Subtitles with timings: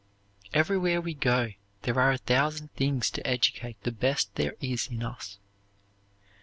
[0.51, 1.51] Everywhere we go
[1.83, 5.37] there are a thousand things to educate the best there is in us.